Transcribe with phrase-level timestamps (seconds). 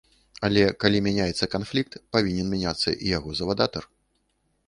[0.47, 3.83] Але калі мяняецца канфлікт, павінен мяняцца і яго завадатар.